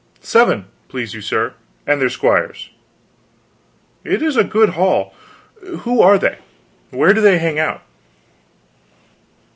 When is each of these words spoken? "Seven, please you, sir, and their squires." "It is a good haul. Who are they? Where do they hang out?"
"Seven, 0.23 0.65
please 0.87 1.13
you, 1.13 1.21
sir, 1.21 1.53
and 1.85 2.01
their 2.01 2.09
squires." 2.09 2.71
"It 4.03 4.23
is 4.23 4.35
a 4.35 4.43
good 4.43 4.69
haul. 4.69 5.13
Who 5.81 6.01
are 6.01 6.17
they? 6.17 6.39
Where 6.89 7.13
do 7.13 7.21
they 7.21 7.37
hang 7.37 7.59
out?" 7.59 7.83